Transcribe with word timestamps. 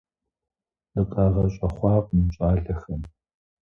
ДыкъагъэщӀэхъуакъым 0.93 2.23
щӀалэхэм. 2.33 3.01